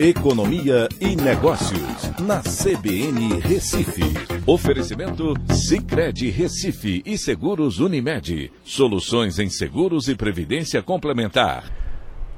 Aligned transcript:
Economia 0.00 0.88
e 1.00 1.16
Negócios, 1.16 2.12
na 2.20 2.40
CBN 2.40 3.40
Recife. 3.40 4.04
Oferecimento 4.46 5.34
Cicred 5.52 6.30
Recife 6.30 7.02
e 7.04 7.18
Seguros 7.18 7.80
Unimed. 7.80 8.52
Soluções 8.62 9.40
em 9.40 9.50
seguros 9.50 10.06
e 10.06 10.14
previdência 10.14 10.80
complementar. 10.84 11.64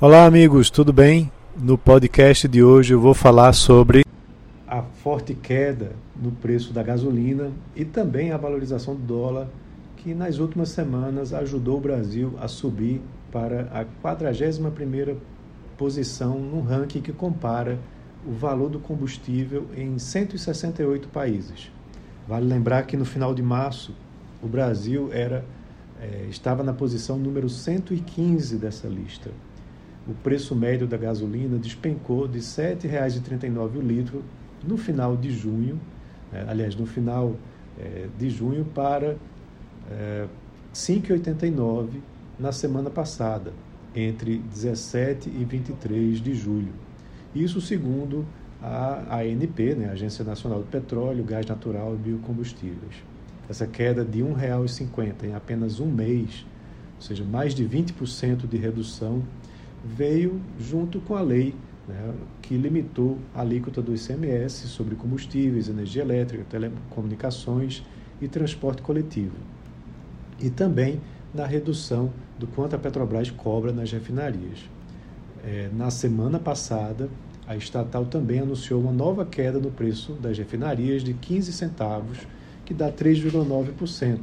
Olá, 0.00 0.24
amigos, 0.24 0.70
tudo 0.70 0.92
bem? 0.92 1.32
No 1.60 1.76
podcast 1.76 2.46
de 2.46 2.62
hoje 2.62 2.94
eu 2.94 3.00
vou 3.00 3.12
falar 3.12 3.52
sobre 3.52 4.04
a 4.64 4.80
forte 5.02 5.34
queda 5.34 5.90
no 6.14 6.30
preço 6.30 6.72
da 6.72 6.84
gasolina 6.84 7.50
e 7.74 7.84
também 7.84 8.30
a 8.30 8.36
valorização 8.36 8.94
do 8.94 9.02
dólar, 9.02 9.48
que 9.96 10.14
nas 10.14 10.38
últimas 10.38 10.68
semanas 10.68 11.34
ajudou 11.34 11.78
o 11.78 11.80
Brasil 11.80 12.34
a 12.40 12.46
subir 12.46 13.00
para 13.32 13.62
a 13.72 13.84
41ª 14.16 15.16
posição 15.78 16.38
no 16.38 16.60
ranking 16.60 17.00
que 17.00 17.12
compara 17.12 17.78
o 18.26 18.32
valor 18.32 18.68
do 18.68 18.80
combustível 18.80 19.66
em 19.74 19.98
168 19.98 21.08
países. 21.08 21.70
Vale 22.26 22.44
lembrar 22.44 22.82
que 22.82 22.96
no 22.96 23.04
final 23.04 23.32
de 23.32 23.42
março 23.42 23.94
o 24.42 24.48
Brasil 24.48 25.08
era 25.12 25.44
é, 26.00 26.26
estava 26.28 26.62
na 26.62 26.72
posição 26.72 27.18
número 27.18 27.48
115 27.48 28.56
dessa 28.56 28.86
lista. 28.86 29.30
O 30.06 30.14
preço 30.14 30.54
médio 30.54 30.86
da 30.86 30.96
gasolina 30.96 31.58
despencou 31.58 32.28
de 32.28 32.38
R$ 32.38 32.44
7,39 32.44 33.76
o 33.76 33.80
litro 33.80 34.22
no 34.66 34.76
final 34.76 35.16
de 35.16 35.30
junho, 35.30 35.80
é, 36.32 36.44
aliás, 36.48 36.74
no 36.74 36.86
final 36.86 37.34
é, 37.78 38.06
de 38.18 38.30
junho 38.30 38.64
para 38.64 39.16
é, 39.90 40.26
5,89 40.74 42.00
na 42.38 42.52
semana 42.52 42.90
passada, 42.90 43.52
entre 43.94 44.38
17 44.38 45.28
e 45.28 45.44
23 45.44 46.20
de 46.20 46.34
julho. 46.34 46.72
Isso 47.34 47.60
segundo 47.60 48.26
a 48.60 49.18
ANP, 49.18 49.74
né, 49.74 49.90
Agência 49.90 50.24
Nacional 50.24 50.60
do 50.60 50.66
Petróleo, 50.66 51.22
Gás 51.24 51.46
Natural 51.46 51.94
e 51.94 51.96
Biocombustíveis. 51.96 53.02
Essa 53.48 53.66
queda 53.66 54.04
de 54.04 54.22
R$ 54.22 54.34
1,50 54.34 55.24
em 55.24 55.34
apenas 55.34 55.80
um 55.80 55.86
mês, 55.86 56.44
ou 56.96 57.02
seja, 57.02 57.24
mais 57.24 57.54
de 57.54 57.64
20% 57.64 58.48
de 58.48 58.56
redução, 58.56 59.22
veio 59.84 60.40
junto 60.58 61.00
com 61.00 61.14
a 61.14 61.22
lei 61.22 61.54
né, 61.86 62.14
que 62.42 62.56
limitou 62.56 63.16
a 63.34 63.40
alíquota 63.40 63.80
do 63.80 63.94
ICMS 63.94 64.68
sobre 64.68 64.94
combustíveis, 64.96 65.68
energia 65.68 66.02
elétrica, 66.02 66.44
telecomunicações 66.50 67.82
e 68.20 68.28
transporte 68.28 68.82
coletivo. 68.82 69.36
E 70.40 70.50
também 70.50 71.00
na 71.34 71.46
redução 71.46 72.10
do 72.38 72.46
quanto 72.46 72.74
a 72.74 72.78
Petrobras 72.78 73.30
cobra 73.30 73.72
nas 73.72 73.90
refinarias. 73.92 74.68
É, 75.44 75.68
na 75.72 75.90
semana 75.90 76.38
passada, 76.38 77.08
a 77.46 77.56
estatal 77.56 78.04
também 78.04 78.40
anunciou 78.40 78.80
uma 78.80 78.92
nova 78.92 79.24
queda 79.24 79.58
no 79.58 79.70
preço 79.70 80.12
das 80.12 80.36
refinarias 80.36 81.02
de 81.02 81.14
15 81.14 81.52
centavos, 81.52 82.18
que 82.64 82.74
dá 82.74 82.92
3,9%. 82.92 84.20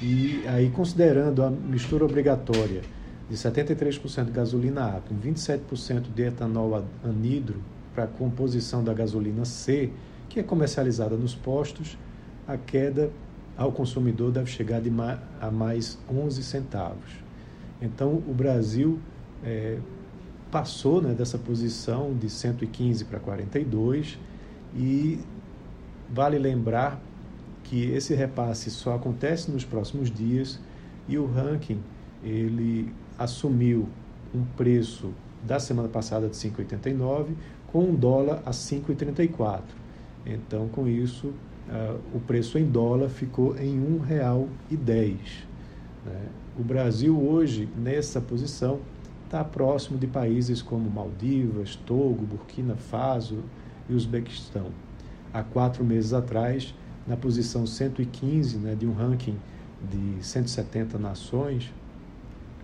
E 0.00 0.42
aí, 0.46 0.70
considerando 0.70 1.42
a 1.42 1.50
mistura 1.50 2.04
obrigatória 2.04 2.82
de 3.28 3.36
73% 3.36 4.26
de 4.26 4.30
gasolina 4.30 4.96
A 4.96 5.00
com 5.00 5.14
27% 5.16 6.12
de 6.14 6.22
etanol 6.22 6.84
anidro 7.02 7.56
para 7.94 8.04
a 8.04 8.06
composição 8.06 8.84
da 8.84 8.92
gasolina 8.92 9.44
C, 9.44 9.90
que 10.28 10.40
é 10.40 10.42
comercializada 10.42 11.16
nos 11.16 11.34
postos, 11.34 11.96
a 12.46 12.56
queda 12.56 13.10
ao 13.56 13.72
consumidor 13.72 14.32
deve 14.32 14.50
chegar 14.50 14.80
de 14.80 14.90
ma 14.90 15.18
a 15.40 15.50
mais 15.50 15.98
11 16.10 16.42
centavos. 16.42 17.24
Então, 17.80 18.22
o 18.26 18.34
Brasil 18.34 18.98
é, 19.44 19.78
passou 20.50 21.00
né, 21.00 21.12
dessa 21.12 21.38
posição 21.38 22.14
de 22.14 22.30
115 22.30 23.04
para 23.04 23.20
42 23.20 24.18
e 24.74 25.18
vale 26.10 26.38
lembrar 26.38 27.00
que 27.64 27.84
esse 27.90 28.14
repasse 28.14 28.70
só 28.70 28.94
acontece 28.94 29.50
nos 29.50 29.64
próximos 29.64 30.10
dias 30.10 30.60
e 31.08 31.18
o 31.18 31.26
ranking 31.26 31.80
ele 32.22 32.92
assumiu 33.18 33.88
um 34.34 34.44
preço 34.56 35.12
da 35.42 35.58
semana 35.58 35.88
passada 35.88 36.28
de 36.28 36.36
5,89 36.36 37.34
com 37.66 37.84
um 37.84 37.94
dólar 37.94 38.42
a 38.46 38.50
5,34. 38.50 39.60
Então, 40.24 40.68
com 40.68 40.88
isso, 40.88 41.32
uh, 41.68 42.00
o 42.14 42.20
preço 42.20 42.58
em 42.58 42.64
dólar 42.64 43.08
ficou 43.08 43.56
em 43.58 43.78
R$ 44.00 44.16
1,10. 44.16 45.16
Né? 46.04 46.20
O 46.58 46.62
Brasil 46.62 47.18
hoje, 47.20 47.68
nessa 47.76 48.20
posição, 48.20 48.80
está 49.24 49.42
próximo 49.42 49.98
de 49.98 50.06
países 50.06 50.62
como 50.62 50.88
Maldivas, 50.88 51.76
Togo, 51.76 52.24
Burkina 52.24 52.76
Faso 52.76 53.38
e 53.88 53.94
Uzbequistão. 53.94 54.66
Há 55.32 55.42
quatro 55.42 55.84
meses 55.84 56.12
atrás, 56.12 56.74
na 57.06 57.16
posição 57.16 57.66
115 57.66 58.58
né, 58.58 58.74
de 58.74 58.86
um 58.86 58.92
ranking 58.92 59.36
de 59.90 60.24
170 60.24 60.98
nações, 60.98 61.72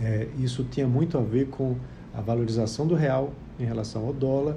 é, 0.00 0.28
isso 0.38 0.64
tinha 0.64 0.88
muito 0.88 1.16
a 1.18 1.20
ver 1.20 1.48
com 1.48 1.76
a 2.12 2.20
valorização 2.20 2.86
do 2.86 2.94
real 2.94 3.32
em 3.58 3.64
relação 3.64 4.06
ao 4.06 4.12
dólar, 4.12 4.56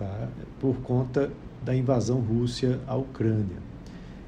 tá, 0.00 0.28
por 0.58 0.76
conta 0.76 1.30
da 1.62 1.76
invasão 1.76 2.20
Rússia 2.20 2.80
à 2.86 2.96
Ucrânia. 2.96 3.58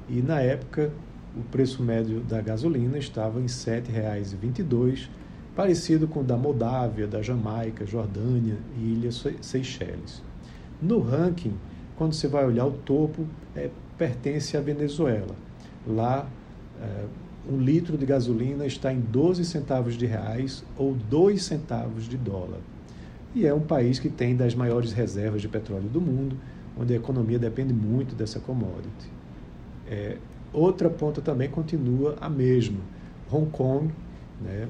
E 0.07 0.21
na 0.21 0.39
época, 0.39 0.91
o 1.35 1.41
preço 1.41 1.81
médio 1.81 2.19
da 2.19 2.39
gasolina 2.41 2.97
estava 2.97 3.39
em 3.39 3.43
R$ 3.43 3.47
7,22, 3.47 5.09
parecido 5.55 6.07
com 6.07 6.19
o 6.19 6.23
da 6.23 6.37
Moldávia, 6.37 7.07
da 7.07 7.21
Jamaica, 7.23 7.85
Jordânia 7.85 8.57
e 8.77 8.93
Ilhas 8.93 9.25
Seychelles. 9.41 10.21
No 10.79 10.99
ranking, 10.99 11.55
quando 11.95 12.13
você 12.13 12.27
vai 12.27 12.45
olhar 12.45 12.65
o 12.65 12.71
topo, 12.71 13.25
é, 13.55 13.69
pertence 13.97 14.55
à 14.55 14.61
Venezuela. 14.61 15.35
Lá, 15.87 16.27
é, 16.81 17.05
um 17.49 17.57
litro 17.57 17.97
de 17.97 18.05
gasolina 18.05 18.65
está 18.65 18.93
em 18.93 18.99
12 18.99 19.43
centavos 19.43 19.95
de 19.95 20.05
reais 20.05 20.63
ou 20.77 20.93
2 20.93 21.41
centavos 21.41 22.07
de 22.07 22.17
dólar. 22.17 22.59
E 23.35 23.47
é 23.47 23.53
um 23.53 23.61
país 23.61 23.99
que 23.99 24.09
tem 24.09 24.35
das 24.35 24.53
maiores 24.53 24.93
reservas 24.93 25.41
de 25.41 25.47
petróleo 25.47 25.89
do 25.89 25.99
mundo, 25.99 26.37
onde 26.79 26.93
a 26.93 26.97
economia 26.97 27.39
depende 27.39 27.73
muito 27.73 28.13
dessa 28.15 28.39
commodity. 28.39 29.09
É, 29.87 30.17
outra 30.51 30.87
ponta 30.89 31.21
também 31.21 31.49
continua 31.49 32.15
a 32.21 32.29
mesma. 32.29 32.79
Hong 33.31 33.49
Kong 33.49 33.91
né, 34.39 34.67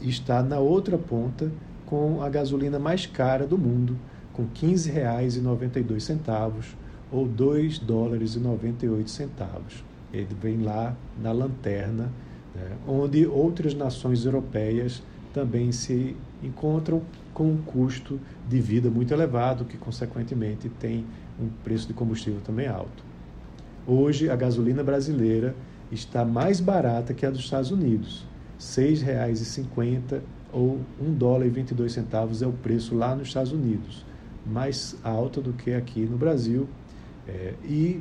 está 0.00 0.42
na 0.42 0.58
outra 0.58 0.98
ponta 0.98 1.50
com 1.86 2.22
a 2.22 2.28
gasolina 2.28 2.78
mais 2.78 3.06
cara 3.06 3.46
do 3.46 3.56
mundo, 3.56 3.96
com 4.32 4.42
R$ 4.42 4.48
15,92 4.62 6.74
ou 7.10 7.26
2 7.26 7.78
dólares 7.78 8.34
e 8.34 8.40
98 8.40 9.10
centavos. 9.10 9.82
Ele 10.12 10.34
vem 10.40 10.60
lá 10.62 10.94
na 11.20 11.32
lanterna, 11.32 12.12
né, 12.54 12.76
onde 12.86 13.26
outras 13.26 13.74
nações 13.74 14.26
europeias 14.26 15.02
também 15.32 15.72
se 15.72 16.16
encontram 16.42 17.02
com 17.32 17.50
um 17.50 17.56
custo 17.56 18.20
de 18.48 18.60
vida 18.60 18.90
muito 18.90 19.12
elevado, 19.12 19.64
que 19.64 19.76
consequentemente 19.76 20.68
tem 20.68 21.04
um 21.40 21.48
preço 21.64 21.88
de 21.88 21.94
combustível 21.94 22.40
também 22.40 22.68
alto. 22.68 23.04
Hoje, 23.86 24.30
a 24.30 24.36
gasolina 24.36 24.84
brasileira 24.84 25.56
está 25.90 26.24
mais 26.24 26.60
barata 26.60 27.12
que 27.12 27.26
a 27.26 27.30
dos 27.30 27.40
Estados 27.40 27.70
Unidos. 27.70 28.24
R$ 28.58 28.92
6,50 28.92 30.20
ou 30.52 30.78
1 31.00 31.14
dólar 31.14 31.46
e 31.46 31.50
22 31.50 31.92
centavos 31.92 32.42
é 32.42 32.46
o 32.46 32.52
preço 32.52 32.94
lá 32.94 33.16
nos 33.16 33.28
Estados 33.28 33.52
Unidos, 33.52 34.04
mais 34.46 34.96
alta 35.02 35.40
do 35.40 35.52
que 35.52 35.72
aqui 35.72 36.00
no 36.00 36.16
Brasil. 36.16 36.68
É, 37.26 37.54
e, 37.64 38.00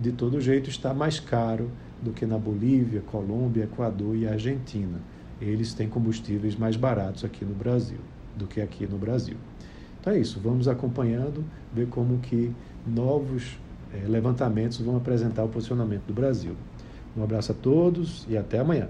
de 0.00 0.12
todo 0.12 0.40
jeito, 0.40 0.68
está 0.68 0.92
mais 0.92 1.18
caro 1.18 1.70
do 2.02 2.12
que 2.12 2.26
na 2.26 2.36
Bolívia, 2.36 3.00
Colômbia, 3.00 3.64
Equador 3.64 4.16
e 4.16 4.26
Argentina. 4.26 5.00
Eles 5.42 5.74
têm 5.74 5.88
combustíveis 5.88 6.56
mais 6.56 6.76
baratos 6.76 7.24
aqui 7.24 7.44
no 7.44 7.54
Brasil 7.54 7.98
do 8.36 8.46
que 8.46 8.60
aqui 8.60 8.86
no 8.86 8.96
Brasil. 8.96 9.36
Então 10.00 10.12
é 10.12 10.18
isso, 10.18 10.40
vamos 10.40 10.68
acompanhando, 10.68 11.44
ver 11.72 11.88
como 11.88 12.18
que 12.18 12.52
novos 12.86 13.58
é, 13.92 14.06
levantamentos 14.08 14.80
vão 14.80 14.96
apresentar 14.96 15.44
o 15.44 15.48
posicionamento 15.48 16.04
do 16.06 16.14
Brasil. 16.14 16.56
Um 17.16 17.22
abraço 17.22 17.52
a 17.52 17.54
todos 17.54 18.26
e 18.28 18.36
até 18.36 18.58
amanhã. 18.58 18.88